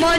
[0.00, 0.10] ମୋ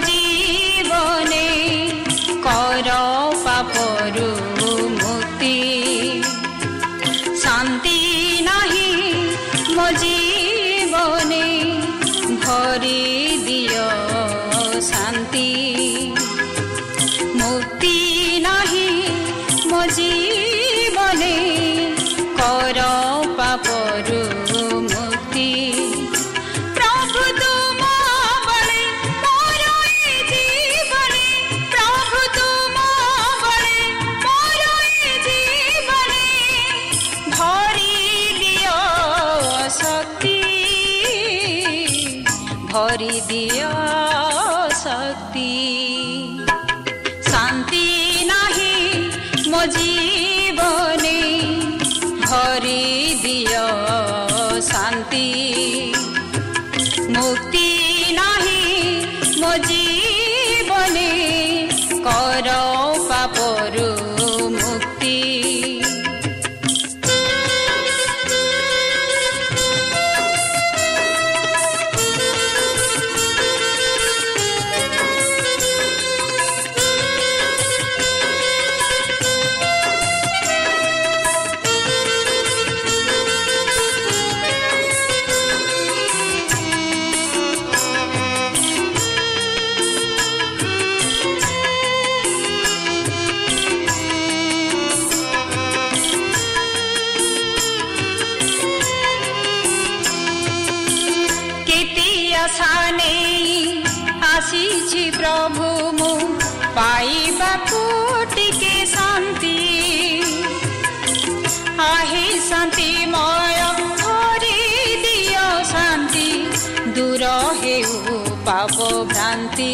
[118.59, 119.73] ହେଉ ପାପ ଭ୍ରାନ୍ତି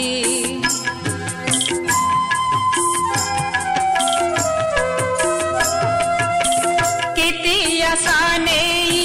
[7.16, 7.56] କେତେ
[7.88, 9.00] ଆଶା ନେଇ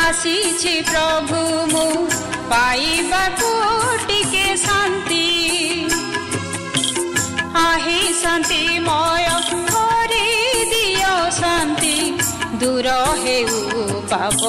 [0.00, 1.84] ଆସିଛି ପ୍ରଭୁ ମୁଁ
[2.52, 3.50] ପାଇବାକୁ
[4.08, 5.28] ଟିକେ ଶାନ୍ତି
[7.64, 9.28] ଆହେ ଶାନ୍ତିମୟ
[9.68, 10.26] ଭରି
[10.72, 11.96] ଦିଅ ଶାନ୍ତି
[12.60, 13.60] ଦୂର ହେଉ
[14.08, 14.40] ପାପ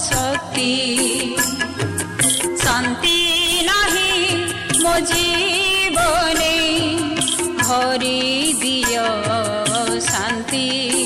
[0.00, 1.36] सति।
[2.62, 3.18] शान्ति
[4.82, 6.56] मो जीवने
[7.62, 8.96] हरि दिय
[10.00, 10.97] शान्ति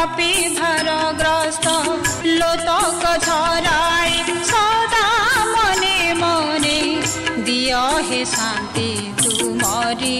[0.00, 1.66] पापी धरग्रस्त
[2.24, 5.08] लोतक झराए सदा
[5.50, 6.78] मने मने
[7.44, 7.74] दिय
[8.08, 8.88] हे शान्ति
[9.22, 10.16] तुमरी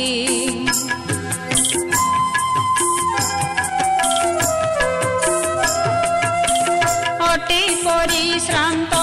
[7.30, 8.99] अटे পৰিশ্ৰান্ত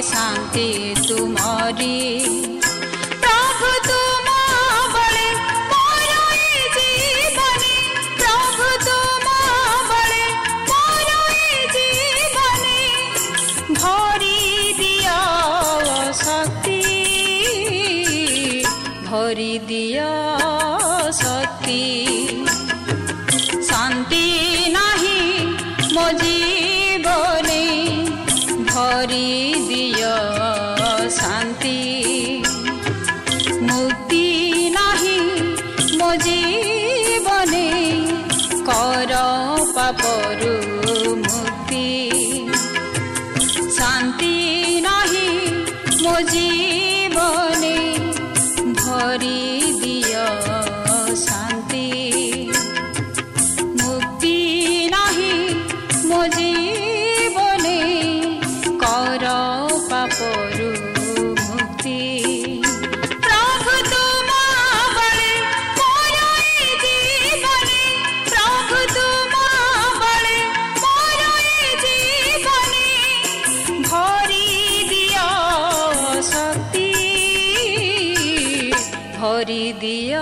[0.12, 0.68] শান্তি
[1.06, 1.98] তুমরি
[3.22, 4.26] প্রভু তুম
[4.94, 5.26] বলে
[5.70, 7.74] মোর এ জীবনে
[8.20, 9.26] প্রভু তুম
[9.90, 10.24] বলে
[10.70, 12.80] মোর এ জীবনে
[13.76, 14.38] ভরি
[14.80, 15.16] দিয়
[79.45, 80.21] प्रदशि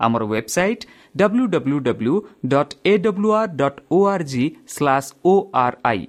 [0.00, 0.82] ଆମର website
[1.16, 2.14] W W W
[2.52, 4.44] dot A W dot O R G
[4.74, 5.34] slash O
[5.64, 6.02] R I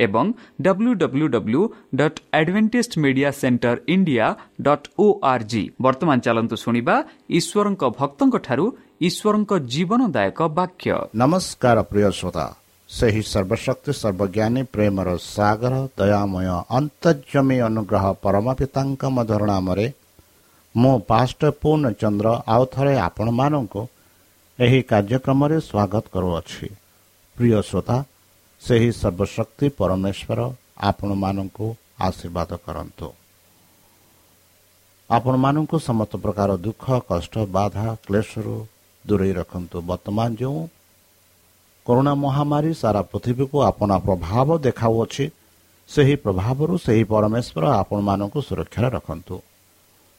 [0.00, 0.26] ଏବଂ
[0.62, 1.62] W W W
[2.00, 4.26] dot Adventist media centre India
[4.66, 6.96] dot O R G ବର୍ତ୍ତମାନ ଚାଲନ୍ତୁ ଶୁଣିବା
[7.38, 8.66] ଈଶ୍ୱରଙ୍କ ଭକ୍ତଙ୍କଠାରୁ
[9.08, 12.46] ଈଶ୍ୱରଙ୍କ ଜୀବନଦାୟକ ବାକ୍ୟ। ନମସ୍କାର ପ୍ରିୟ ଶ୍ରୋତା।
[12.90, 19.86] ସେହି ସର୍ବଶକ୍ତି ସର୍ବଜ୍ଞାନୀ ପ୍ରେମର ସାଗର ଦୟାମୟ ଅନ୍ତର୍ଜମୀ ଅନୁଗ୍ରହ ପରମ ପିତାଙ୍କ ମଧୁର ନାମରେ
[20.76, 23.82] ମୁଁ ପାଷ୍ଟ ପୂର୍ଣ୍ଣଚନ୍ଦ୍ର ଆଉ ଥରେ ଆପଣମାନଙ୍କୁ
[24.58, 26.66] ଏହି କାର୍ଯ୍ୟକ୍ରମରେ ସ୍ୱାଗତ କରୁଅଛି।
[27.36, 27.96] ପ୍ରିୟ ଶ୍ରୋତା
[28.62, 30.40] ସେହି ସର୍ବଶକ୍ତି ପରମେଶ୍ୱର
[30.90, 31.66] ଆପଣମାନଙ୍କୁ
[32.06, 33.08] ଆଶୀର୍ବାଦ କରନ୍ତୁ।
[35.10, 38.56] ଆପଣମାନଙ୍କୁ ସମସ୍ତ ପ୍ରକାର ଦୁଃଖ କଷ୍ଟ ବାଧା କ୍ଲେଶରୁ
[39.04, 40.60] ଦୂରେଇ ରଖନ୍ତୁ। ବର୍ତ୍ତମାନ ଯେଉଁ
[41.86, 45.24] କରୋନା ମହାମାରୀ ସାରା ପୃଥିବୀକୁ ଆପଣା ପ୍ରଭାବ ଦେଖାଉଅଛି
[45.88, 49.36] ସେହି ପ୍ରଭାବରୁ ସେହି ପରମେଶ୍ୱର ଆପଣମାନଙ୍କୁ ସୁରକ୍ଷାରେ ରଖନ୍ତୁ।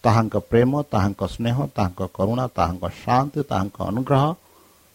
[0.07, 4.23] ତାହାଙ୍କ ପ୍ରେମ ତାହାଙ୍କ ସ୍ନେହ ତାହାଙ୍କ କରୁଣା ତାହାଙ୍କ ଶାନ୍ତି ତାହାଙ୍କ ଅନୁଗ୍ରହ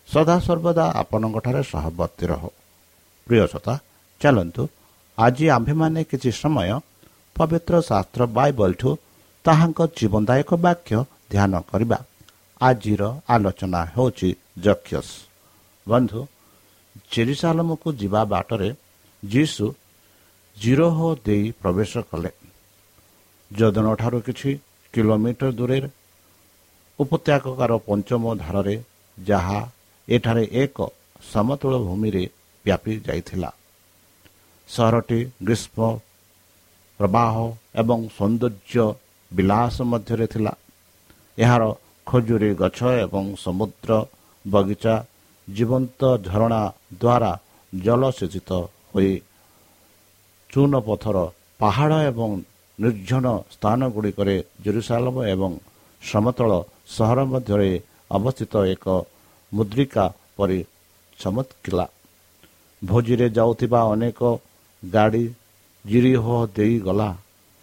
[0.08, 2.50] ସଦାସର୍ବଦା ଆପଣଙ୍କଠାରେ ସହବର୍ତ୍ତୀ ରହୁ।
[3.26, 3.74] ପ୍ରିୟ ଶ୍ରୋତା
[4.20, 4.62] ଚାଲନ୍ତୁ
[5.18, 6.70] ଆଜି ଆମ୍ଭେମାନେ କିଛି ସମୟ
[7.36, 8.90] ପବିତ୍ର ଶାସ୍ତ୍ର ବାଇବଲଠୁ
[9.44, 10.96] ତାହାଙ୍କ ଜୀବନଦାୟକ ବାକ୍ୟ
[11.32, 11.98] ଧ୍ୟାନ କରିବା।
[12.60, 13.02] ଆଜିର
[13.34, 14.30] ଆଲୋଚନା ହେଉଛି
[14.64, 15.12] ଯକ୍ଷସ୍
[15.86, 16.20] ବନ୍ଧୁ
[17.12, 18.68] ଜେରିସାଲମକୁ ଯିବା ବାଟରେ
[19.22, 19.66] ଯୀଶୁ
[20.56, 22.30] ଜିରୋହ ଦେଇ ପ୍ରବେଶ କଲେ।
[23.50, 24.50] ଯଦନଠାରୁ କିଛି
[24.94, 25.88] କିଲୋମିଟର ଦୂରରେ
[26.98, 28.76] ଉପତ୍ୟକାର ପଞ୍ଚମ ଧାରରେ
[29.18, 29.58] ଯାହା
[30.08, 30.76] ଏଠାରେ ଏକ
[31.32, 32.24] ସମତଳ ଭୂମିରେ
[32.64, 33.50] ବ୍ୟାପି ଯାଇଥିଲା।
[34.68, 35.78] ସହରଟି ଗ୍ରୀଷ୍ମ
[37.00, 37.34] ପ୍ରବାହ
[37.80, 38.84] ଏବଂ ସୌନ୍ଦର୍ଯ୍ୟ
[39.30, 40.52] ବିଳାସ ମଧ୍ୟରେ ଥିଲା।
[41.38, 41.62] ଏହାର
[42.06, 43.90] ଖଜୁରୀ ଗଛ ଏବଂ ସମୁଦ୍ର
[44.44, 44.94] ବଗିଚା
[45.48, 46.62] ଜୀବନ୍ତ ଝରଣା
[47.02, 47.32] ଦ୍ୱାରା
[47.72, 48.50] ଜଳସେଚିତ
[48.92, 49.12] ହୋଇ
[50.50, 51.16] ଚୂନ ପଥର
[51.60, 52.30] ପାହାଡ଼ ଏବଂ
[52.78, 55.52] ନିର୍ଜନ ସ୍ଥାନ ଗୁଡ଼ିକରେ ଜେରୁସାଲମ ଏବଂ
[56.02, 56.50] ସମତଳ
[56.88, 57.70] ସହର ମଧ୍ୟରେ
[58.10, 58.86] ଅବସ୍ଥିତ ଏକ
[59.52, 60.04] ମୁଦ୍ରିକା
[60.36, 60.60] ପରି
[61.18, 61.86] ଚମତ୍କିଲା।
[62.82, 64.20] ଭୋଜିରେ ଯାଉଥିବା ଅନେକ
[64.82, 65.24] ଗାଡ଼ି
[65.84, 66.24] ଜିରିହ
[66.56, 67.08] ଦେଇଗଲା।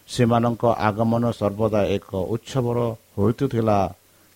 [0.10, 2.78] ସେମାନଙ୍କ ଆଗମନ ସର୍ବଦା ଏକ ଉତ୍ସବର
[3.18, 3.80] ହୋଇଥିଲା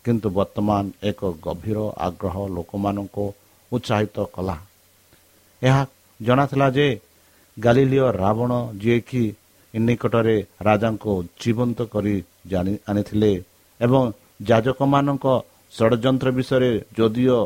[0.06, 3.26] କିନ୍ତୁ ବର୍ତ୍ତମାନ ଏକ ଗଭୀର ଆଗ୍ରହ ଲୋକମାନଙ୍କୁ
[3.72, 4.58] ଉତ୍ସାହିତ କଲା।
[5.62, 5.82] ଏହା
[6.22, 6.88] ଜଣାଥିଲା ଯେ
[7.58, 8.52] ଗାଲିଲିଓ ରାବଣ
[8.82, 9.24] ଯିଏକି
[9.74, 10.38] ନିକଟରେ
[10.68, 12.16] ରାଜାଙ୍କୁ ଜୀବନ୍ତ କରି
[12.52, 13.32] ଜାଣି ଆଣିଥିଲେ
[13.80, 14.02] ଏବଂ
[14.50, 15.26] ଯାଜକମାନଙ୍କ
[15.74, 17.40] ଷଡ଼ଯନ୍ତ୍ର ବିଷୟରେ ଯଦିଓ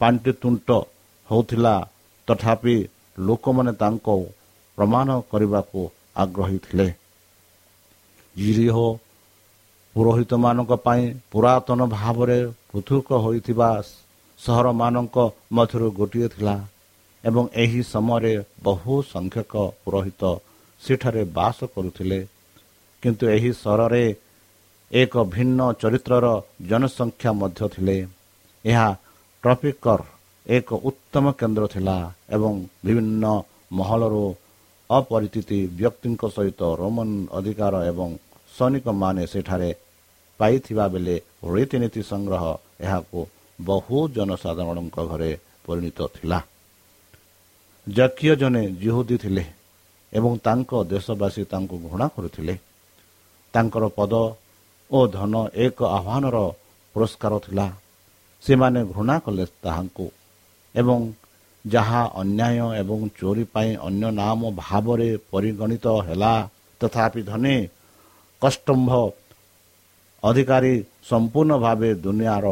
[0.00, 0.68] ପାଣ୍ଟିତୁଣ୍ଟ
[1.28, 1.74] ହେଉଥିଲା
[2.28, 2.76] ତଥାପି
[3.18, 4.16] ଲୋକମାନେ ତାଙ୍କୁ
[4.78, 5.80] ପ୍ରମାଣ କରିବାକୁ
[6.22, 6.88] ଆଗ୍ରହୀ ଥିଲେ।
[8.36, 8.76] ଜିରିହ
[9.96, 12.38] ପୁରୋହିତମାନଙ୍କ ପାଇଁ ପୁରାତନ ଭାବରେ
[12.70, 13.70] ପୃଥକ ହୋଇଥିବା
[14.38, 15.16] ସହରମାନଙ୍କ
[15.56, 16.56] ମଧ୍ୟରୁ ଗୋଟିଏ ଥିଲା
[17.24, 19.52] ଏବଂ ଏହି ସମୟରେ ବହୁ ସଂଖ୍ୟକ
[19.84, 20.22] ପୁରୋହିତ
[20.84, 22.20] ସେଠାରେ ବାସ କରୁଥିଲେ।
[23.02, 24.04] କିନ୍ତୁ ଏହି ସହରରେ
[24.90, 26.26] ଏକ ଭିନ୍ନ ଚରିତ୍ରର
[26.68, 27.96] ଜନସଂଖ୍ୟା ମଧ୍ୟ ଥିଲେ।
[28.64, 28.88] ଏହା
[29.44, 30.00] ଟ୍ରଫିକର
[30.46, 31.96] ଏକ ଉତ୍ତମ କେନ୍ଦ୍ର ଥିଲା
[32.36, 32.52] ଏବଂ
[32.84, 33.24] ବିଭିନ୍ନ
[33.72, 34.24] ମହଲରୁ
[34.90, 38.08] ଅପରିଚିତି ବ୍ୟକ୍ତିଙ୍କ ସହିତ ରୋମନ ଅଧିକାର ଏବଂ
[38.54, 39.70] ସୈନିକମାନେ ସେଠାରେ
[40.40, 41.16] ପାଇଥିବା ବେଳେ
[41.54, 42.44] ରୀତିନୀତି ସଂଗ୍ରହ
[42.86, 43.20] ଏହାକୁ
[43.58, 45.30] ବହୁ ଜନସାଧାରଣଙ୍କ ଘରେ
[45.66, 46.38] ପରିଣତ ଥିଲା।
[47.86, 49.44] ଜାତୀୟ ଜଣେ ଜିହୁଦୀ ଥିଲେ।
[50.14, 52.54] ଏବଂ ତାଙ୍କ ଦେଶବାସୀ ତାଙ୍କୁ ଘୃଣା କରୁଥିଲେ।
[53.54, 54.12] ତାଙ୍କର ପଦ
[54.90, 56.36] ଓ ଧନ ଏକ ଆହ୍ୱାନର
[56.94, 57.66] ପୁରସ୍କାର ଥିଲା।
[58.44, 60.06] ସେମାନେ ଘୃଣା କଲେ ତାହାଙ୍କୁ
[60.74, 60.98] ଏବଂ
[61.64, 66.34] ଯାହା ଅନ୍ୟାୟ ଏବଂ ଚୋରି ପାଇଁ ଅନ୍ୟ ନାମ ଭାବରେ ପରିଗଣିତ ହେଲା
[66.80, 67.56] ତଥାପି ଧନୀ
[68.42, 68.90] କଷ୍ଟମ୍ଭ
[70.22, 70.74] ଅଧିକାରୀ
[71.10, 72.46] ସମ୍ପୂର୍ଣ୍ଣ ଭାବେ ଦୁନିଆର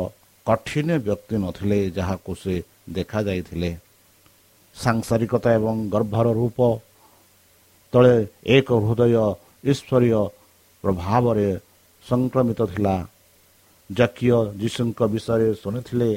[0.47, 2.55] କଠିନ ବ୍ୟକ୍ତି ନଥିଲେ ଯାହାକୁ ସେ
[2.97, 3.71] ଦେଖାଯାଇଥିଲେ।
[4.77, 6.59] ସାଂସାରିକତା ଏବଂ ଗର୍ଭର ରୂପ
[7.93, 8.15] ତଳେ
[8.57, 9.15] ଏକ ହୃଦୟ
[9.73, 10.21] ଈଶ୍ୱରୀୟ
[10.85, 11.49] ପ୍ରଭାବରେ
[12.07, 12.95] ସଂକ୍ରମିତ ଥିଲା।
[13.91, 16.11] ଜାତୀୟ ଯୀଶୁଙ୍କ ବିଷୟରେ ଶୁଣିଥିଲେ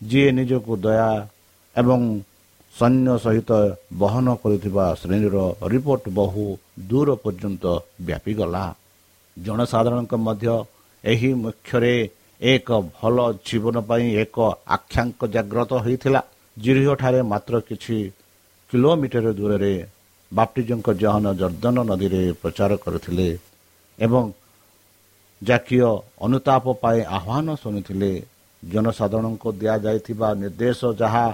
[0.00, 1.10] ଯିଏ ନିଜକୁ ଦୟା
[1.76, 2.00] ଏବଂ
[2.74, 3.50] ସୈନ୍ୟ ସହିତ
[4.02, 5.36] ବହନ କରୁଥିବା ଶ୍ରେଣୀର
[5.72, 6.44] ରିପୋର୍ଟ ବହୁ
[6.88, 7.64] ଦୂର ପର୍ଯ୍ୟନ୍ତ
[8.06, 8.64] ବ୍ୟାପିଗଲା।
[9.36, 10.46] ଜନସାଧାରଣଙ୍କ ମଧ୍ୟ
[11.04, 11.94] ଏହି ମୁଖ୍ୟରେ
[12.40, 14.36] ଏକ ଭଲ ଜୀବନ ପାଇଁ ଏକ
[14.76, 16.20] ଆଖ୍ୟାଙ୍କ ଜାଗ୍ରତ ହୋଇଥିଲା।
[16.56, 17.96] ଜିରିହଠାରେ ମାତ୍ର କିଛି
[18.70, 19.74] କିଲୋମିଟର ଦୂରରେ
[20.36, 23.28] ବାପ୍ଟିଜଙ୍କ ଜହନ ଜର୍ଦ୍ଦନ ନଦୀରେ ପ୍ରଚାର କରିଥିଲେ
[23.98, 24.24] ଏବଂ
[25.42, 25.80] ଜାତୀୟ
[26.26, 28.12] ଅନୁତାପ ପାଇଁ ଆହ୍ୱାନ ଶୁଣିଥିଲେ
[28.62, 31.26] ଜନସାଧାରଣଙ୍କୁ ଦିଆଯାଇଥିବା ନିର୍ଦ୍ଦେଶ ଯାହା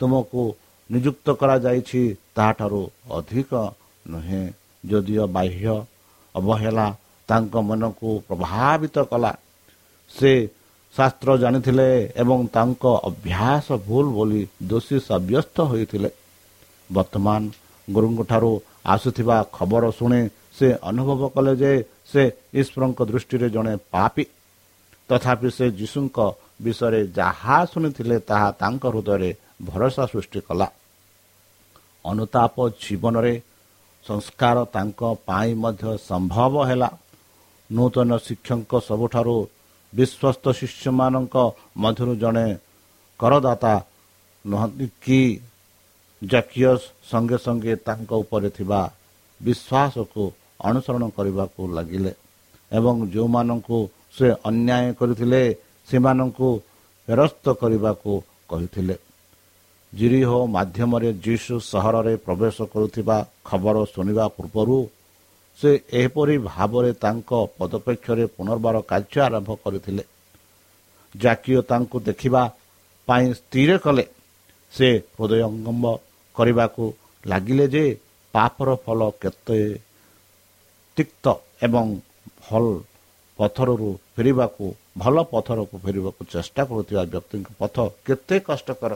[0.00, 0.42] ତୁମକୁ
[0.90, 2.02] ନିଯୁକ୍ତ କରାଯାଇଛି
[2.36, 2.82] ତାହାଠାରୁ
[3.18, 3.50] ଅଧିକ
[4.06, 4.44] ନୁହେଁ।
[4.84, 5.74] ଯଦିଓ ବାହ୍ୟ
[6.34, 6.86] ଅବହେଳା
[7.28, 9.32] ତାଙ୍କ ମନକୁ ପ୍ରଭାବିତ କଲା
[10.10, 10.32] ସେ
[10.94, 11.88] ଶାସ୍ତ୍ର ଜାଣିଥିଲେ
[12.22, 16.10] ଏବଂ ତାଙ୍କ ଅଭ୍ୟାସ ଭୁଲ ବୋଲି ଦୋଷୀ ସାବ୍ୟସ୍ତ ହୋଇଥିଲେ।
[16.90, 17.42] ବର୍ତ୍ତମାନ
[17.94, 18.50] ଗୁରୁଙ୍କଠାରୁ
[18.86, 20.20] ଆସୁଥିବା ଖବର ଶୁଣି
[20.58, 21.72] ସେ ଅନୁଭବ କଲେ ଯେ
[22.12, 22.22] ସେ
[22.60, 24.24] ଈଶ୍ୱରଙ୍କ ଦୃଷ୍ଟିରେ ଜଣେ ପାପି।
[25.08, 26.18] ତଥାପି ସେ ଯୀଶୁଙ୍କ
[26.62, 29.30] ବିଷୟରେ ଯାହା ଶୁଣିଥିଲେ ତାହା ତାଙ୍କ ହୃଦୟରେ
[29.64, 30.68] ଭରସା ସୃଷ୍ଟି କଲା।
[32.04, 33.34] ଅନୁତାପ ଜୀବନରେ
[34.06, 36.90] ସଂସ୍କାର ତାଙ୍କ ପାଇଁ ମଧ୍ୟ ସମ୍ଭବ ହେଲା।
[37.70, 39.36] ନୂତନ ଶିକ୍ଷକ ସବୁଠାରୁ
[39.92, 41.36] ବିଶ୍ୱସ୍ତ ଶିଷ୍ୟମାନଙ୍କ
[41.76, 42.46] ମଧ୍ୟରୁ ଜଣେ
[43.20, 43.74] କରଦାତା
[44.44, 45.20] ନୁହନ୍ତି କି
[46.30, 46.70] ଜାକିୟ
[47.10, 48.80] ସଙ୍ଗେ ସଙ୍ଗେ ତାଙ୍କ ଉପରେ ଥିବା
[49.40, 50.22] ବିଶ୍ୱାସକୁ
[50.60, 52.12] ଅନୁସରଣ କରିବାକୁ ଲାଗିଲେ
[52.72, 53.78] ଏବଂ ଯେଉଁମାନଙ୍କୁ
[54.16, 55.42] ସେ ଅନ୍ୟାୟ କରିଥିଲେ
[55.88, 56.48] ସେମାନଙ୍କୁ
[57.08, 58.12] ଫେରସ୍ତ କରିବାକୁ
[58.48, 58.96] କହିଥିଲେ।
[59.92, 64.78] ଜିରିହ ମାଧ୍ୟମରେ ଯୀଶୁ ସହରରେ ପ୍ରବେଶ କରୁଥିବା ଖବର ଶୁଣିବା ପୂର୍ବରୁ
[65.58, 70.04] ସେ ଏହିପରି ଭାବରେ ତାଙ୍କ ପଦପେକ୍ଷରେ ପୁନର୍ବାର କାର୍ଯ୍ୟ ଆରମ୍ଭ କରିଥିଲେ।
[71.14, 72.42] ଜାତୀୟ ତାଙ୍କୁ ଦେଖିବା
[73.08, 74.04] ପାଇଁ ସ୍ଥିର କଲେ।
[74.72, 75.84] ସେ ହୃଦୟଙ୍ଗମ
[76.36, 76.84] କରିବାକୁ
[77.24, 77.84] ଲାଗିଲେ ଯେ
[78.34, 79.60] ପାପର ଫଳ କେତେ
[80.96, 81.24] ତିକ୍ତ
[81.66, 81.86] ଏବଂ
[82.44, 82.64] ଭଲ
[83.38, 84.66] ପଥରରୁ ଫେରିବାକୁ
[85.02, 87.76] ଭଲ ପଥରକୁ ଫେରିବାକୁ ଚେଷ୍ଟା କରୁଥିବା ବ୍ୟକ୍ତିଙ୍କ ପଥ
[88.06, 88.92] କେତେ କଷ୍ଟକର।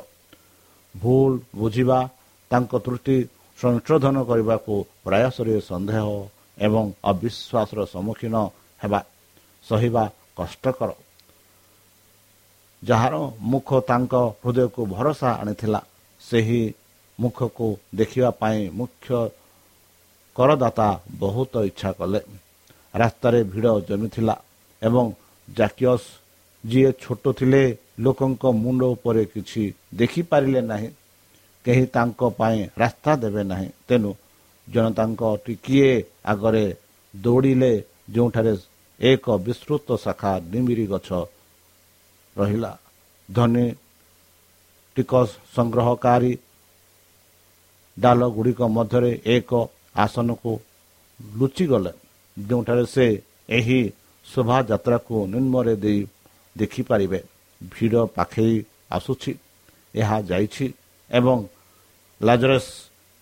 [0.94, 1.99] ଭୁଲ ବୁଝିବା
[2.50, 3.16] ତାଙ୍କ ତ୍ରୁଟି
[3.59, 6.06] ସଂଶୋଧନ କରିବାକୁ ପ୍ରୟାସରେ ସନ୍ଦେହ
[6.66, 8.35] ଏବଂ ଅବିଶ୍ୱାସର ସମ୍ମୁଖୀନ
[8.80, 9.00] ହେବା
[9.64, 10.04] ସହିବା
[10.38, 10.90] କଷ୍ଟକର।
[12.82, 13.14] ଯାହାର
[13.52, 15.80] ମୁଖ ତାଙ୍କ ହୃଦୟକୁ ଭରସା ଆଣିଥିଲା
[16.23, 16.62] ସେହି
[17.20, 19.08] ମୁଖକୁ ଦେଖିବା ପାଇଁ ମୁଖ୍ୟ
[20.36, 20.88] କରଦାତା
[21.20, 22.20] ବହୁତ ଇଚ୍ଛା କଲେ।
[22.94, 24.34] ରାସ୍ତାରେ ଭିଡ଼ ଜମିଥିଲା
[24.82, 25.04] ଏବଂ
[25.48, 26.08] ଜାକିଅସ୍
[26.64, 27.62] ଯିଏ ଛୋଟ ଥିଲେ
[28.00, 29.62] ଲୋକଙ୍କ ମୁଣ୍ଡ ଉପରେ କିଛି
[29.94, 30.90] ଦେଖିପାରିଲେ ନାହିଁ।
[31.64, 34.10] କେହି ତାଙ୍କ ପାଇଁ ରାସ୍ତା ଦେବେ ନାହିଁ। ତେଣୁ
[34.66, 35.92] ଜନତାଙ୍କ ଟିକିଏ
[36.24, 36.64] ଆଗରେ
[37.14, 37.72] ଦୌଡ଼ିଲେ
[38.10, 38.54] ଯେଉଁଠାରେ
[39.00, 41.08] ଏକ ବିସ୍ତୃତ ଶାଖା ନିମିରି ଗଛ
[42.36, 42.72] ରହିଲା।
[43.28, 43.66] ଧନୀ
[44.96, 46.32] ଟିକସ ସଂଗ୍ରହକାରୀ
[48.02, 49.50] ଡାଲ ଗୁଡ଼ିକ ମଧ୍ୟରେ ଏକ
[49.97, 50.52] ଆସନକୁ
[51.21, 51.92] ଲୁଚିଗଲେ
[52.37, 53.07] ଯେଉଁଠାରେ ସେ
[53.57, 53.80] ଏହି
[54.26, 56.00] ଶୋଭାଯାତ୍ରାକୁ ନିମ୍ନରେ ଦେଇ
[56.57, 57.21] ଦେଖିପାରିବେ।
[57.61, 58.57] ଭିଡ଼ ପାଖେଇ
[58.97, 59.33] ଆସୁଛି
[59.95, 60.66] ଏହା ଯାଇଛି
[61.11, 61.38] ଏବଂ
[62.21, 62.71] ଲାଜରସ୍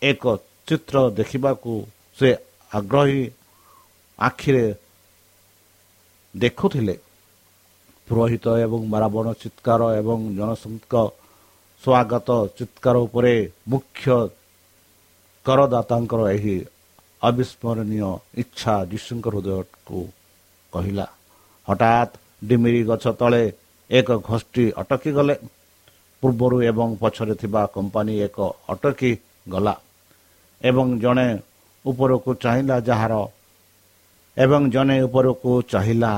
[0.02, 0.24] ଏକ
[0.68, 1.72] ଚିତ୍ର ଦେଖିବାକୁ
[2.18, 2.30] ସେ
[2.72, 3.22] ଆଗ୍ରହୀ
[4.18, 4.64] ଆଖିରେ
[6.34, 6.94] ଦେଖୁଥିଲେ।
[8.08, 10.94] ପୁରୋହିତ ଏବଂ ରାବଣ ଚିତ୍କାର ଏବଂ ଜନସଂଙ୍କ
[11.82, 13.34] ସ୍ୱାଗତ ଚିତ୍କାର ଉପରେ
[13.68, 14.06] ମୁଖ୍ୟ
[15.48, 16.56] କରଦାତାଙ୍କର ଏହି
[17.22, 18.10] ଅବିସ୍ମରଣୀୟ
[18.42, 20.00] ଇଚ୍ଛା ଯୀଶୁଙ୍କ ହୃଦୟକୁ
[20.72, 21.06] କହିଲା
[21.68, 22.12] ହଠାତ୍
[22.42, 23.42] ଡିମିରି ଗଛ ତଳେ
[23.90, 25.34] ଏକ ଗୋଷ୍ଠୀ ଅଟକି ଗଲେ
[26.22, 28.38] ପୂର୍ବରୁ ଏବଂ ପଛରେ ଥିବା କମ୍ପାନୀ ଏକ
[28.68, 29.10] ଅଟକି
[29.48, 29.74] ଗଲା
[30.60, 31.28] ଏବଂ ଜଣେ
[31.84, 33.14] ଉପରକୁ ଚାହିଁଲା ଯାହାର
[34.36, 36.12] ଏବଂ ଜଣେ ଉପରକୁ ଚାହିଁଲା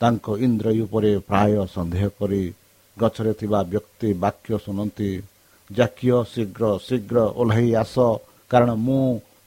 [0.00, 2.42] ତାଙ୍କ ଇନ୍ଦ୍ରୟ ଉପରେ ପ୍ରାୟ ସନ୍ଦେହ କରି
[2.96, 5.10] ଗଛରେ ଥିବା ବ୍ୟକ୍ତି ବାକ୍ୟ ଶୁଣନ୍ତି
[5.70, 7.96] ଜାକିୟ ଶୀଘ୍ର ଶୀଘ୍ର ଓହ୍ଲାଇ ଆସ
[8.50, 9.02] କାରଣ ମୁଁ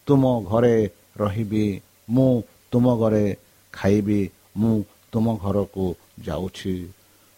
[0.08, 0.78] ତୁମ ଘରେ
[1.22, 1.68] ରହିବି
[2.10, 2.32] ମୁଁ
[2.72, 3.26] ତୁମ ଘରେ
[3.74, 4.22] ଖାଇବି
[4.60, 4.76] ମୁଁ
[5.12, 5.86] ତୁମ ଘରକୁ
[6.26, 6.76] ଯାଉଛି।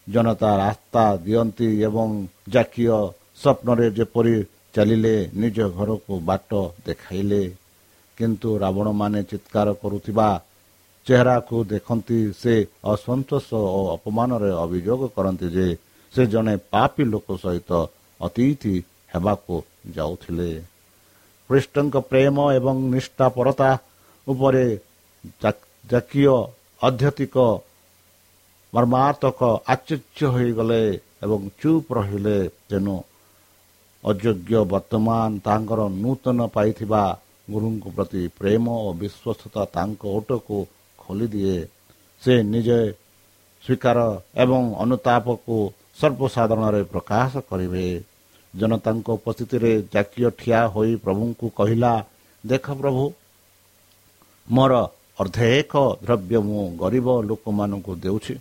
[0.06, 2.08] ଜନତା ରାସ୍ତା ଦିଅନ୍ତି ଏବଂ
[2.54, 2.86] ଜାକିୟ
[3.40, 4.36] ସ୍ୱପ୍ନରେ ଯେପରି
[4.74, 6.50] ଚାଲିଲେ ନିଜ ଘରକୁ ବାଟ
[6.86, 7.42] ଦେଖାଇଲେ।
[8.18, 10.28] କିନ୍ତୁ ରାବଣମାନେ ଚିତ୍କାର କରୁଥିବା
[11.06, 12.54] ଚେହେରାକୁ ଦେଖନ୍ତି ସେ
[12.92, 15.66] ଅସନ୍ତୋଷ ଓ ଅପମାନରେ ଅଭିଯୋଗ କରନ୍ତି ଯେ
[16.12, 17.70] ସେ ଜଣେ ପାପୀ ଲୋକ ସହିତ
[18.20, 18.74] ଅତିଥି
[19.12, 19.54] ହେବାକୁ
[19.96, 20.50] ଯାଉଥିଲେ।
[21.50, 23.70] ଖ୍ରୀଷ୍ଟଙ୍କ ପ୍ରେମ ଏବଂ ନିଷ୍ଠାପରତା
[24.26, 24.66] ଉପରେ
[25.90, 26.26] ଜାତୀୟ
[26.80, 27.36] ଅଧ୍ୟତିକ
[28.72, 29.40] ମର୍ମାତ୍ମକ
[29.72, 30.82] ଆଶ୍ଚର୍ଯ୍ୟ ହୋଇଗଲେ
[31.24, 32.96] ଏବଂ ଚୁପ୍ ରହିଲେ। ତେଣୁ
[34.02, 37.02] ଅଯୋଗ୍ୟ ବର୍ତ୍ତମାନ ତାଙ୍କର ନୂତନ ପାଇଥିବା
[37.52, 40.58] ଗୁରୁଙ୍କ ପ୍ରତି ପ୍ରେମ ଓ ବିଶ୍ୱସ୍ତତା ତାଙ୍କ ଓଟକୁ
[40.98, 41.58] ଖୋଲିଦିଏ।
[42.22, 42.80] ସେ ନିଜେ
[43.64, 43.98] ସ୍ୱୀକାର
[44.42, 45.56] ଏବଂ ଅନୁତାପକୁ
[46.00, 47.86] ସର୍ବସାଧାରଣରେ ପ୍ରକାଶ କରିବେ।
[48.54, 51.92] ଜନତାଙ୍କ ଉପସ୍ଥିତିରେ ଜାତୀୟ ଠିଆ ହୋଇ ପ୍ରଭୁଙ୍କୁ କହିଲା
[52.44, 53.04] ଦେଖ ପ୍ରଭୁ
[54.48, 54.72] ମୋର
[55.20, 55.72] ଅର୍ଦ୍ଧେକ
[56.04, 58.34] ଦ୍ରବ୍ୟ ମୁଁ ଗରିବ ଲୋକମାନଙ୍କୁ ଦେଉଛି।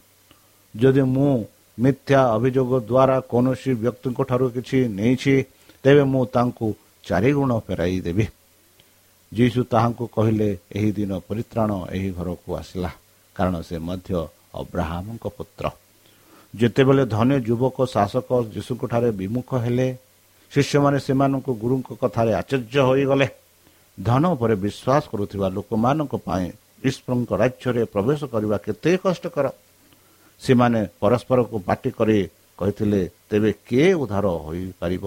[0.75, 1.31] ଯଦି ମୁଁ
[1.77, 5.35] ମିଥ୍ୟା ଅଭିଯୋଗ ଦ୍ୱାରା କୌଣସି ବ୍ୟକ୍ତିଙ୍କ ଠାରୁ କିଛି ନେଇଛି
[5.83, 6.67] ତେବେ ମୁଁ ତାଙ୍କୁ
[7.07, 8.25] ଚାରିଗୁଣ ଫେରାଇ ଦେବି।
[9.31, 12.91] ଯୀଶୁ ତାହାଙ୍କୁ କହିଲେ ଏହି ଦିନ ପରିତ୍ରାଣ ଏହି ଘରକୁ ଆସିଲା
[13.35, 14.09] କାରଣ ସେ ମଧ୍ୟ
[14.61, 15.65] ଅବ୍ରାହ୍ମଙ୍କ ପୁତ୍ର।
[16.59, 19.87] ଯେତେବେଳେ ଧନୀ ଯୁବକ ଶାସକ ଯୀଶୁଙ୍କଠାରେ ବିମୁଖ ହେଲେ
[20.51, 23.27] ଶିଷ୍ୟମାନେ ସେମାନଙ୍କୁ ଗୁରୁଙ୍କ କଥାରେ ଆଚର୍ଯ୍ୟ ହୋଇଗଲେ।
[23.97, 26.47] ଧନ ଉପରେ ବିଶ୍ୱାସ କରୁଥିବା ଲୋକମାନଙ୍କ ପାଇଁ
[26.89, 29.45] ଈଶ୍ୱରଙ୍କ ରାଜ୍ୟରେ ପ୍ରବେଶ କରିବା କେତେ କଷ୍ଟକର।
[30.41, 32.19] ସେମାନେ ପରସ୍ପରକୁ ପାଟି କରି
[32.59, 35.05] କହିଥିଲେ ତେବେ କିଏ ଉଦ୍ଧାର ହୋଇପାରିବ?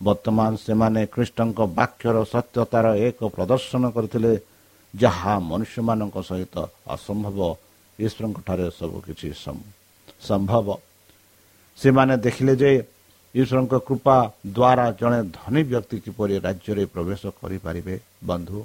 [0.00, 4.32] ବର୍ତ୍ତମାନ ସେମାନେ ଖ୍ରୀଷ୍ଟଙ୍କ ବାକ୍ୟର ସତ୍ୟତାର ଏକ ପ୍ରଦର୍ଶନ କରିଥିଲେ
[4.94, 6.54] ଯାହା ମନୁଷ୍ୟମାନଙ୍କ ସହିତ
[6.94, 7.38] ଅସମ୍ଭବ।
[7.98, 9.83] ଈଶ୍ୱରଙ୍କଠାରେ ସବୁକିଛି ସମ୍ଭବ।
[11.78, 12.70] ସେମାନେ ଦେଖିଲେ ଯେ
[13.34, 14.16] ଈଶ୍ୱରଙ୍କ କୃପା
[14.56, 18.58] ଦ୍ୱାରା ଜଣେ ଧନୀ ବ୍ୟକ୍ତି କିପରି ରାଜ୍ୟରେ ପ୍ରବେଶ କରିପାରିବେ ବନ୍ଧୁ?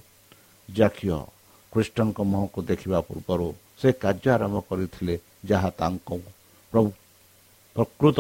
[0.69, 1.17] ଜାକିୟ
[1.74, 3.48] ଖ୍ରୀଷ୍ଟଙ୍କ ମୁହଁକୁ ଦେଖିବା ପୂର୍ବରୁ
[3.80, 5.15] ସେ କାର୍ଯ୍ୟ ଆରମ୍ଭ କରିଥିଲେ
[5.50, 6.10] ଯାହା ତାଙ୍କ
[7.76, 8.19] ପ୍ରକୃତ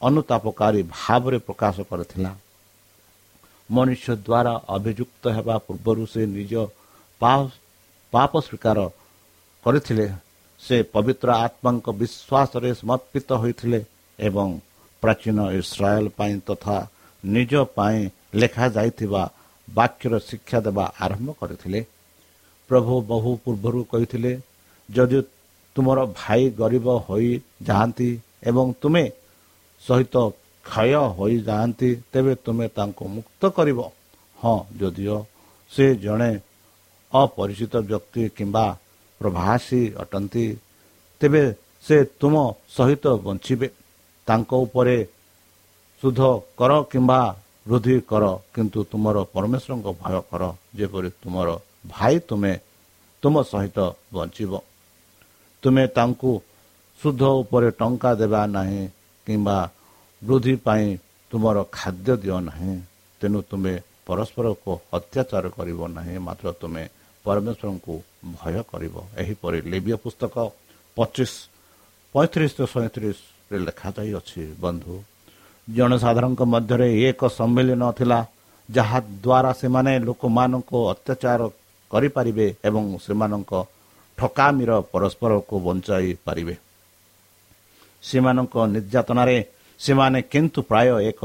[0.00, 2.30] ଅନୁତାପକାରୀ ଭାବରେ ପ୍ରକାଶ କରିଥିଲା।
[3.70, 6.52] ମନୁଷ୍ୟ ଦ୍ୱାରା ଅଭିଯୁକ୍ତ ହେବା ପୂର୍ବରୁ ସେ ନିଜ
[8.12, 8.78] ପାପ ସ୍ୱୀକାର
[9.64, 10.06] କରିଥିଲେ।
[10.62, 13.80] ସେ ପବିତ୍ର ଆତ୍ମାଙ୍କ ବିଶ୍ୱାସରେ ସମର୍ପିତ ହୋଇଥିଲେ
[14.18, 14.48] ଏବଂ
[15.02, 16.76] ପ୍ରାଚୀନ ଇସ୍ରାଏଲ ପାଇଁ ତଥା
[17.24, 17.98] ନିଜ ପାଇଁ
[18.40, 19.22] ଲେଖାଯାଇଥିବା
[19.68, 21.80] ବାକ୍ୟର ଶିକ୍ଷା ଦେବା ଆରମ୍ଭ କରିଥିଲେ।
[22.70, 24.32] ପ୍ରଭୁ ବହୁ ପୂର୍ବରୁ କହିଥିଲେ
[24.88, 25.18] ଯଦି
[25.76, 28.08] ତୁମର ଭାଇ ଗରିବ ହୋଇଯାଆନ୍ତି
[28.50, 29.04] ଏବଂ ତୁମେ
[29.82, 30.16] ସହିତ
[30.66, 33.78] କ୍ଷୟ ହୋଇଯାଆନ୍ତି ତେବେ ତୁମେ ତାଙ୍କୁ ମୁକ୍ତ କରିବ।
[34.38, 35.16] ହଁ ଯଦିଓ
[35.72, 36.32] ସେ ଜଣେ
[37.12, 38.66] ଅପରିଚିତ ବ୍ୟକ୍ତି କିମ୍ବା
[39.22, 40.46] ପ୍ରଭାସୀ ଅଟନ୍ତି।
[41.20, 41.42] ତେବେ
[41.84, 42.34] ସେ ତୁମ
[42.76, 43.68] ସହିତ ବଞ୍ଚିବେ।
[44.28, 44.96] ତାଙ୍କ ଉପରେ
[46.02, 46.20] ଶୁଦ୍ଧ
[46.58, 47.20] କର କିମ୍ବା
[47.68, 50.42] ବୃଦ୍ଧି କର କିନ୍ତୁ ତୁମର ପରମେଶ୍ୱରଙ୍କ ଭୟ କର
[50.78, 51.48] ଯେପରି ତୁମର
[51.92, 52.52] ଭାଇ ତୁମେ
[53.22, 53.78] ତୁମ ସହିତ
[54.14, 54.52] ବଞ୍ଚିବ।
[55.62, 56.30] ତୁମେ ତାଙ୍କୁ
[57.00, 58.82] ଶୁଦ୍ଧ ଉପରେ ଟଙ୍କା ଦେବା ନାହିଁ
[59.26, 59.58] କିମ୍ବା
[60.22, 60.86] ବୃଦ୍ଧି ପାଇଁ
[61.30, 62.72] ତୁମର ଖାଦ୍ୟ ଦିଅ ନାହିଁ।
[63.20, 63.74] ତେଣୁ ତୁମେ
[64.06, 66.84] ପରସ୍ପରକୁ ଅତ୍ୟାଚାର କରିବ ନାହିଁ ମାତ୍ର ତୁମେ
[67.24, 70.34] ପରମେଶ୍ୱରଙ୍କୁ ଭୟ କରିବ ଏହିପରି ଲେବିୟ ପୁସ୍ତକ
[70.96, 71.32] ପଚିଶ
[72.14, 74.94] ପଇଁତିରିଶ ସଇଁତିରିଶରେ ଲେଖାଯାଇଅଛି ବନ୍ଧୁ
[75.68, 78.18] ଜନସାଧାରଣଙ୍କ ମଧ୍ୟରେ ଏକ ସମ୍ମିଳନୀ ଥିଲା
[78.68, 81.40] ଯାହାଦ୍ୱାରା ସେମାନେ ଲୋକମାନଙ୍କୁ ଅତ୍ୟାଚାର
[81.90, 83.52] କରିପାରିବେ ଏବଂ ସେମାନଙ୍କ
[84.18, 86.54] ଠକାମିର ପରସ୍ପରକୁ ବଞ୍ଚାଇ ପାରିବେ
[88.02, 89.36] ସେମାନଙ୍କ ନିର୍ଯାତନାରେ
[89.80, 91.20] ସେମାନେ କିନ୍ତୁ ପ୍ରାୟ ଏକ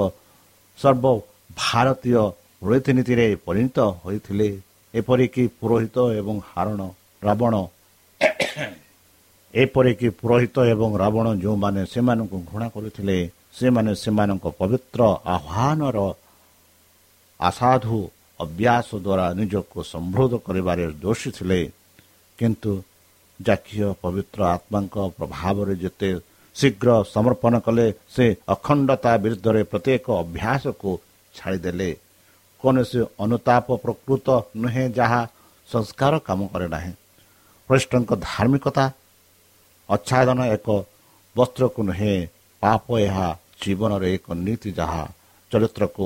[0.79, 2.21] ସର୍ବଭାରତୀୟ
[2.61, 4.49] ରୀତିନୀତିରେ ପରିଣତ ହୋଇଥିଲେ
[4.93, 6.79] ଏପରିକି ପୁରୋହିତ ଏବଂ ହାରଣ
[7.23, 7.53] ରାବଣ
[9.53, 13.17] ଏପରିକି ପୁରୋହିତ ଏବଂ ରାବଣ ଯେଉଁମାନେ ସେମାନଙ୍କୁ ଘୃଣା କରୁଥିଲେ
[13.57, 15.01] ସେମାନେ ସେମାନଙ୍କ ପବିତ୍ର
[15.35, 15.97] ଆହ୍ୱାନର
[17.39, 17.99] ଆସାଧୁ
[18.39, 21.61] ଅଭ୍ୟାସ ଦ୍ୱାରା ନିଜକୁ ସମୃଦ୍ଧ କରିବାରେ ଦୋଷୀ ଥିଲେ।
[22.37, 22.71] କିନ୍ତୁ
[23.39, 26.09] ଜାତୀୟ ପବିତ୍ର ଆତ୍ମାଙ୍କ ପ୍ରଭାବରେ ଯେତେ
[26.55, 30.91] ଶୀଘ୍ର ସମର୍ପଣ କଲେ ସେ ଅଖଣ୍ଡତା ବିରୁଦ୍ଧରେ ପ୍ରତ୍ୟେକ ଅଭ୍ୟାସକୁ
[31.35, 31.89] ଛାଡ଼ିଦେଲେ।
[32.67, 34.27] କୌଣସି ଅନୁତାପ ପ୍ରକୃତ
[34.61, 35.21] ନୁହେଁ ଯାହା
[35.69, 36.91] ସଂସ୍କାର କାମ କରେ ନାହିଁ।
[37.69, 38.85] ଖ୍ରୀଷ୍ଟଙ୍କ ଧାର୍ମିକତା
[39.89, 40.67] ଆଚ୍ଛାଦନ ଏକ
[41.35, 42.15] ବସ୍ତ୍ରକୁ ନୁହେଁ
[42.63, 43.27] ପାପ ଏହା
[43.61, 45.03] ଜୀବନରେ ଏକ ନୀତି ଯାହା
[45.51, 46.05] ଚରିତ୍ରକୁ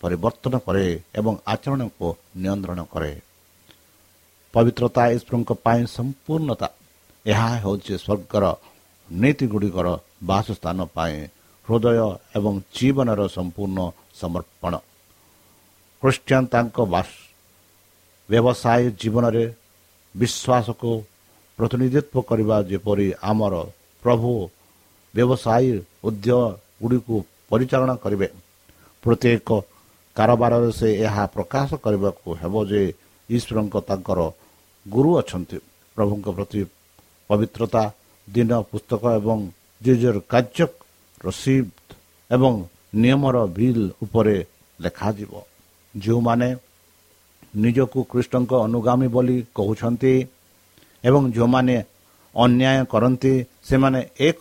[0.00, 0.86] ପରିବର୍ତ୍ତନ କରେ
[1.18, 2.06] ଏବଂ ଆଚରଣକୁ
[2.42, 3.12] ନିୟନ୍ତ୍ରଣ କରେ।
[4.54, 6.68] ପବିତ୍ରତା ଈଶ୍ୱରଙ୍କ ପାଇଁ ସମ୍ପୂର୍ଣ୍ଣତା
[7.26, 8.44] ଏହା ହେଉଛି ସ୍ୱର୍ଗର
[9.08, 9.88] ନୀତିଗୁଡ଼ିକର
[10.30, 11.16] ବାସସ୍ଥାନ ପାଇଁ
[11.66, 11.86] ହୃଦୟ
[12.38, 13.78] ଏବଂ ଜୀବନର ସମ୍ପୂର୍ଣ୍ଣ
[14.20, 14.72] ସମର୍ପଣ।
[16.02, 16.78] ଖ୍ରୀଷ୍ଟିଆନ ତାଙ୍କ
[18.28, 19.44] ବ୍ୟବସାୟ ଜୀବନରେ
[20.14, 20.90] ବିଶ୍ୱାସକୁ
[21.58, 23.54] ପ୍ରତିନିଧିତ୍ୱ କରିବା ଯେପରି ଆମର
[24.02, 24.32] ପ୍ରଭୁ
[25.14, 26.42] ବ୍ୟବସାୟୀ ଉଦ୍ୟୋଗ
[26.80, 27.16] ଗୁଡ଼ିକୁ
[27.50, 28.28] ପରିଚାଳନା କରିବେ
[29.04, 29.48] ପ୍ରତ୍ୟେକ
[30.16, 32.82] କାରବାରରେ ସେ ଏହା ପ୍ରକାଶ କରିବାକୁ ହେବ ଯେ
[33.28, 34.20] ଈଶ୍ୱରଙ୍କ ତାଙ୍କର
[34.86, 35.58] ଗୁରୁ ଅଛନ୍ତି
[35.96, 36.62] ପ୍ରଭୁଙ୍କ ପ୍ରତି
[37.30, 37.82] ପବିତ୍ରତା
[38.28, 39.38] ଦିନ ପୁସ୍ତକ ଏବଂ
[39.80, 40.66] ଜିଜର କାର୍ଯ୍ୟ
[41.20, 41.66] ରସିଦ
[42.30, 42.52] ଏବଂ
[42.94, 44.36] ନିୟମର ବିଲ୍ ଉପରେ
[44.78, 45.32] ଲେଖାଯିବ
[45.94, 46.48] ଯେଉଁମାନେ
[47.56, 50.14] ନିଜକୁ କୃଷ୍ଣଙ୍କ ଅନୁଗାମୀ ବୋଲି କହୁଛନ୍ତି
[51.04, 51.76] ଏବଂ ଯେଉଁମାନେ
[52.34, 53.32] ଅନ୍ୟାୟ କରନ୍ତି
[53.64, 54.40] ସେମାନେ ଏକ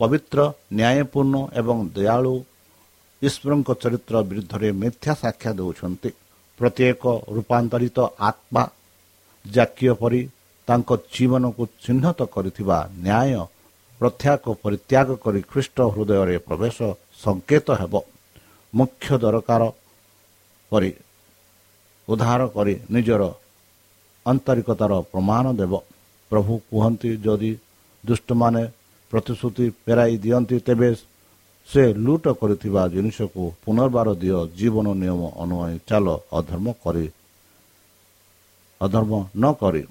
[0.00, 0.38] ପବିତ୍ର
[0.72, 2.34] ନ୍ୟାୟପୂର୍ଣ୍ଣ ଏବଂ ଦୟାଳୁ
[3.22, 6.10] ଈଶ୍ୱରଙ୍କ ଚରିତ୍ର ବିରୁଦ୍ଧରେ ମିଥ୍ୟା ସାକ୍ଷା ଦେଉଛନ୍ତି।
[6.58, 7.02] ପ୍ରତ୍ୟେକ
[7.36, 8.62] ରୂପାନ୍ତରିତ ଆତ୍ମା
[9.44, 10.20] ଜାତୀୟ ପରି
[10.68, 13.38] ତାଙ୍କ ଜୀବନକୁ ଚିହ୍ନଟ କରିଥିବା ନ୍ୟାୟ
[14.00, 16.76] ପ୍ରତ୍ୟାଗ ପରିତ୍ୟାଗ କରି ଖ୍ରୀଷ୍ଟ ହୃଦୟରେ ପ୍ରବେଶ
[17.24, 17.94] ସଂକେତ ହେବ।
[18.74, 19.62] ମୁଖ୍ୟ ଦରକାର
[20.72, 20.90] ପରି
[22.08, 23.22] ଉଦ୍ଧାର କରି ନିଜର
[24.26, 25.72] ଆନ୍ତରିକତାର ପ୍ରମାଣ ଦେବ।
[26.30, 27.52] ପ୍ରଭୁ କୁହନ୍ତି ଯଦି
[28.04, 28.62] ଦୁଷ୍ଟମାନେ
[29.12, 30.90] ପ୍ରତିଶ୍ରୁତି ଫେରାଇ ଦିଅନ୍ତି ତେବେ
[31.68, 36.06] ସେ ଲୁଟ କରିଥିବା ଜିନିଷକୁ ପୁନର୍ବାର ଦିଅ। ଜୀବନ ନିୟମ ଅନୁଯାୟୀ ଚାଲ
[36.38, 37.06] ଅଧର୍ମ କରି
[38.80, 39.82] ଅଧର୍ମ ନ କରି।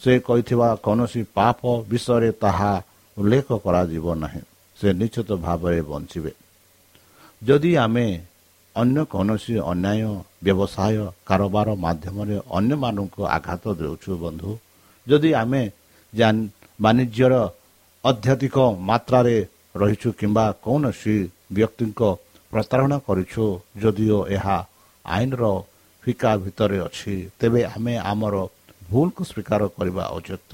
[0.00, 1.60] ସେ କହିଥିବା କୌଣସି ପାପ
[1.90, 2.72] ବିଷୟରେ ତାହା
[3.16, 4.42] ଉଲ୍ଲେଖ କରାଯିବ ନାହିଁ।
[4.78, 6.32] ସେ ନିଶ୍ଚିତ ଭାବରେ ବଞ୍ଚିବେ।
[7.42, 8.06] ଯଦି ଆମେ
[8.80, 10.10] ଅନ୍ୟ କୌଣସି ଅନ୍ୟାୟ
[10.44, 10.96] ବ୍ୟବସାୟ
[11.28, 14.50] କାରବାର ମାଧ୍ୟମରେ ଅନ୍ୟମାନଙ୍କୁ ଆଘାତ ଦେଉଛୁ ବନ୍ଧୁ।
[15.06, 15.62] ଯଦି ଆମେ
[16.78, 17.34] ବାଣିଜ୍ୟର
[18.04, 18.56] ଅତ୍ୟଧିକ
[18.90, 19.36] ମାତ୍ରାରେ
[19.80, 21.16] ରହିଛୁ କିମ୍ବା କୌଣସି
[21.56, 22.00] ବ୍ୟକ୍ତିଙ୍କ
[22.52, 23.44] ପ୍ରତାରଣା କରିଛୁ
[23.82, 24.58] ଯଦିଓ ଏହା
[25.04, 25.44] ଆଇନର
[26.02, 28.34] ଫିକା ଭିତରେ ଅଛି ତେବେ ଆମେ ଆମର
[28.88, 30.50] ଭୁଲକୁ ସ୍ୱୀକାର କରିବା ଉଚିତ।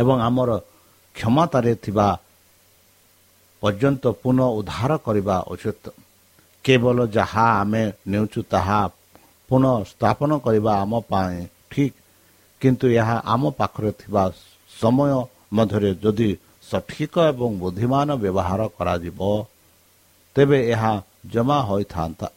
[0.00, 0.50] ଏବଂ ଆମର
[1.14, 2.08] କ୍ଷମତାରେ ଥିବା
[3.62, 5.84] ପର୍ଯ୍ୟନ୍ତ ପୁନଃ ଉଦ୍ଧାର କରିବା ଉଚିତ।
[6.64, 8.80] କେବଳ ଯାହା ଆମେ ନେଉଛୁ ତାହା
[9.48, 11.38] ପୁନଃ ସ୍ଥାପନ କରିବା ଆମ ପାଇଁ
[11.70, 11.96] ଠିକ୍।
[12.60, 14.24] କିନ୍ତୁ ଏହା ଆମ ପାଖରେ ଥିବା
[14.80, 15.12] ସମୟ
[15.56, 16.30] ମଧ୍ୟରେ ଯଦି
[16.70, 19.20] ସଠିକ ଏବଂ ବୁଦ୍ଧିମାନ ବ୍ୟବହାର କରାଯିବ
[20.36, 20.92] ତେବେ ଏହା
[21.32, 22.28] ଜମା ହୋଇଥାନ୍ତା।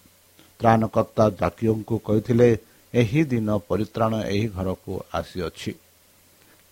[0.60, 2.50] ତ୍ରାଣକର୍ତ୍ତା ଜାକିଓଙ୍କୁ କହିଥିଲେ
[2.94, 5.72] ଏହି ଦିନ ପରିତ୍ରାଣ ଏହି ଘରକୁ ଆସିଅଛି।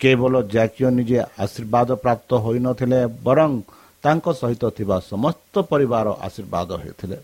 [0.01, 3.51] କେବଳ ଜାକିଓ ନିଜେ ଆଶୀର୍ବାଦ ପ୍ରାପ୍ତ ହୋଇନଥିଲେ ବରଂ
[4.03, 7.17] ତାଙ୍କ ସହିତ ଥିବା ସମସ୍ତ ପରିବାର ଆଶୀର୍ବାଦ ହୋଇଥିଲେ।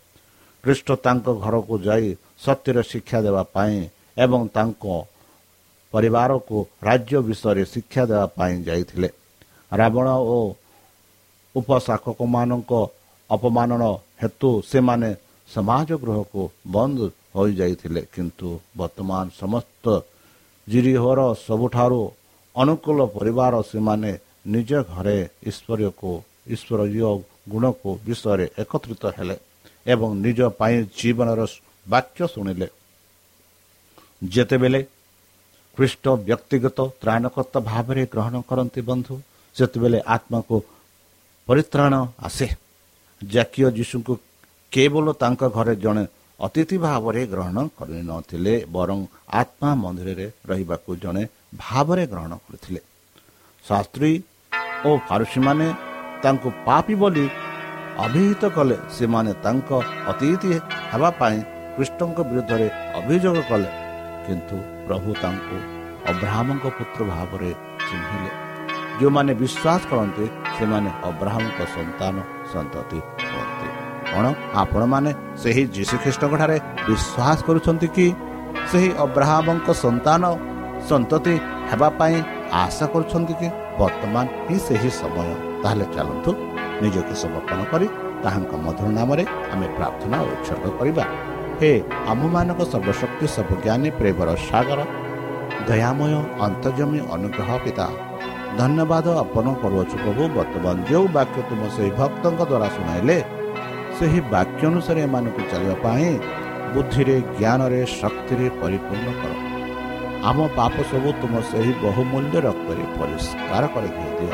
[0.63, 2.07] ଖ୍ରୀଷ୍ଟ ତାଙ୍କ ଘରକୁ ଯାଇ
[2.45, 3.77] ସତ୍ୟର ଶିକ୍ଷା ଦେବା ପାଇଁ
[4.23, 4.83] ଏବଂ ତାଙ୍କ
[5.93, 9.09] ପରିବାରକୁ ରାଜ୍ୟ ବିଷୟରେ ଶିକ୍ଷା ଦେବା ପାଇଁ ଯାଇଥିଲେ।
[9.71, 10.37] ରାବଣ ଓ
[11.55, 12.71] ଉପଶାସକମାନଙ୍କ
[13.29, 13.83] ଅପମାନନ
[14.21, 15.09] ହେତୁ ସେମାନେ
[15.49, 16.41] ସମାଜ ଗୃହକୁ
[16.75, 16.99] ବନ୍ଦ
[17.35, 19.85] ହୋଇଯାଇଥିଲେ। କିନ୍ତୁ ବର୍ତ୍ତମାନ ସମସ୍ତ
[20.67, 22.01] ଜିରିହର ସବୁଠାରୁ
[22.55, 24.11] ଅନୁକୂଳ ପରିବାର ସେମାନେ
[24.53, 25.17] ନିଜ ଘରେ
[25.49, 26.11] ଈଶ୍ୱରୀୟକୁ
[26.53, 27.09] ଈଶ୍ୱରୀୟ
[27.51, 29.35] ଗୁଣକୁ ବିଷୟରେ ଏକତ୍ରିତ ହେଲେ।
[29.85, 31.39] ଏବଂ ନିଜ ପାଇଁ ଜୀବନର
[31.85, 32.67] ବାକ୍ୟ ଶୁଣିଲେ।
[34.33, 34.81] ଯେତେବେଳେ
[35.77, 39.15] ଖ୍ରୀଷ୍ଟ ବ୍ୟକ୍ତିଗତ ତ୍ରାଣକର୍ତ୍ତା ଭାବରେ ଗ୍ରହଣ କରନ୍ତି ବନ୍ଧୁ
[39.55, 40.55] ସେତେବେଳେ ଆତ୍ମାକୁ
[41.47, 41.93] ପରିତ୍ରାଣ
[42.27, 42.47] ଆସେ।
[43.21, 44.13] ଜାତୀୟ ଯୀଶୁଙ୍କୁ
[44.71, 46.03] କେବଳ ତାଙ୍କ ଘରେ ଜଣେ
[46.39, 48.99] ଅତିଥି ଭାବରେ ଗ୍ରହଣ କରିନଥିଲେ ବରଂ
[49.41, 51.23] ଆତ୍ମା ମନ୍ଦିରରେ ରହିବାକୁ ଜଣେ
[51.55, 52.81] ଭାବରେ ଗ୍ରହଣ କରିଥିଲେ।
[53.65, 54.13] ଶାସ୍ତ୍ରୀ
[54.87, 55.67] ଓ ଫାରୁସୀମାନେ
[56.23, 57.25] ତାଙ୍କୁ ପାପି ବୋଲି
[58.03, 59.69] ଅଭିହିତ କଲେ ସେମାନେ ତାଙ୍କ
[60.11, 60.51] ଅତିଥି
[60.91, 61.37] ହେବା ପାଇଁ
[61.75, 62.67] କୃଷ୍ଣଙ୍କ ବିରୁଦ୍ଧରେ
[62.99, 63.69] ଅଭିଯୋଗ କଲେ।
[64.25, 64.55] କିନ୍ତୁ
[64.87, 65.57] ପ୍ରଭୁ ତାଙ୍କୁ
[66.11, 67.51] ଅବ୍ରାହ୍ମଙ୍କ ପୁତ୍ର ଭାବରେ
[67.87, 68.31] ଚିହ୍ନିଲେ।
[68.99, 70.25] ଯେଉଁମାନେ ବିଶ୍ୱାସ କରନ୍ତି
[70.57, 72.15] ସେମାନେ ଅବ୍ରାହ୍ମଙ୍କ ସନ୍ତାନ
[72.53, 72.99] ସନ୍ତତି
[73.31, 73.67] ହୁଅନ୍ତି।
[74.11, 74.25] କ'ଣ
[74.63, 76.57] ଆପଣମାନେ ସେହି ଯୀଶୁଖ୍ରୀଷ୍ଟଙ୍କ ଠାରେ
[76.87, 78.07] ବିଶ୍ୱାସ କରୁଛନ୍ତି କି?
[78.71, 80.23] ସେହି ଅବ୍ରାହ୍ମଙ୍କ ସନ୍ତାନ
[80.89, 81.33] ସନ୍ତତି
[81.69, 82.15] ହେବା ପାଇଁ
[82.63, 83.47] ଆଶା କରୁଛନ୍ତି କି?
[83.79, 85.29] ବର୍ତ୍ତମାନ ହିଁ ସେହି ସମୟ।
[85.63, 86.31] ତାହେଲେ ଚାଲନ୍ତୁ
[86.81, 87.87] ନିଜକୁ ସମର୍ପଣ କରି
[88.23, 91.03] ତାହାଙ୍କ ମଧୁର ନାମରେ ଆମେ ପ୍ରାର୍ଥନା ଉତ୍ସର୍ଗ କରିବା।
[91.59, 91.71] ହେ
[92.11, 94.79] ଆମମାନଙ୍କ ସର୍ବଶକ୍ତି ସର୍ବଜ୍ଞାନୀ ପ୍ରେମର ସାଗର
[95.69, 96.13] ଦୟାମୟ
[96.47, 97.87] ଅନ୍ତର୍ଜମୀ ଅନୁଗ୍ରହ ପିତା
[98.59, 103.17] ଧନ୍ୟବାଦ ଅର୍ପଣ କରୁଅଛୁ ପ୍ରଭୁ ବର୍ତ୍ତମାନ ଯେଉଁ ବାକ୍ୟ ତୁମ ସେହି ଭକ୍ତଙ୍କ ଦ୍ୱାରା ଶୁଣାଇଲେ
[103.97, 106.09] ସେହି ବାକ୍ୟ ଅନୁସାରେ ଏମାନଙ୍କୁ ଚାଲିବା ପାଇଁ
[106.73, 109.31] ବୁଦ୍ଧିରେ ଜ୍ଞାନରେ ଶକ୍ତିରେ ପରିପୂର୍ଣ୍ଣ କର।
[110.29, 114.33] ଆମ ପାପ ସବୁ ତୁମ ସେହି ବହୁମୂଲ୍ୟ ରକ୍ତରେ ପରିଷ୍କାର କରିଦିଅ ଦିଅ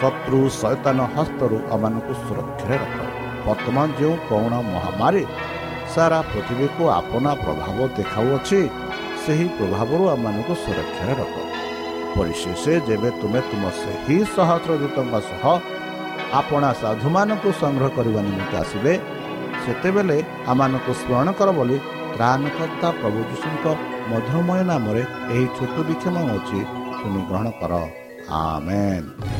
[0.00, 2.98] ଶତ୍ରୁ ଶୈତାନ ହସ୍ତରୁ ଆମମାନଙ୍କୁ ସୁରକ୍ଷାରେ ରଖ।
[3.46, 5.22] ବର୍ତ୍ତମାନ ଯେଉଁ କରୁଣା ମହାମାରୀ
[5.92, 8.60] ସାରା ପୃଥିବୀକୁ ଆପଣା ପ୍ରଭାବ ଦେଖାଉଅଛି
[9.22, 11.34] ସେହି ପ୍ରଭାବରୁ ଆମମାନଙ୍କୁ ସୁରକ୍ଷାରେ ରଖ।
[12.14, 15.44] ପରିଶେଷ ଯେବେ ତୁମେ ତୁମ ସେହି ସହସ୍ର ଦୂତଙ୍କ ସହ
[16.40, 18.92] ଆପଣା ସାଧୁମାନଙ୍କୁ ସଂଗ୍ରହ କରିବା ନିମନ୍ତେ ଆସିବେ
[19.64, 20.16] ସେତେବେଳେ
[20.52, 21.76] ଆମମାନଙ୍କୁ ସ୍ମରଣ କର ବୋଲି
[22.14, 23.64] ତ୍ରାଣକର୍ତ୍ତା ପ୍ରଭୁ ଯୀଶୁଙ୍କ
[24.10, 26.58] ମଧୁମୟ ନାମରେ ଏହି ଛୋଟ ବିକ୍ଷମ ଅଛି
[27.00, 27.72] ତୁମେ ଗ୍ରହଣ କର।
[28.40, 29.39] ଆମେନ୍।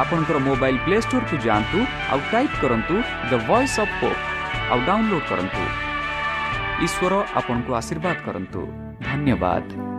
[0.00, 1.78] ଆପଣଙ୍କର ମୋବାଇଲ୍ ପ୍ଲେ ଷ୍ଟୋରକୁ ଯାଆନ୍ତୁ
[2.12, 2.94] ଆଉ ଟାଇପ୍ କରନ୍ତୁ
[3.30, 4.20] ଦ ଭଏସ୍ ଅଫ୍ ପୋପ୍
[4.72, 5.62] ଆଉ ଡାଉନଲୋଡ୍ କରନ୍ତୁ।
[6.86, 8.60] ଈଶ୍ୱର ଆପଣଙ୍କୁ ଆଶୀର୍ବାଦ କରନ୍ତୁ।
[9.08, 9.91] ଧନ୍ୟବାଦ।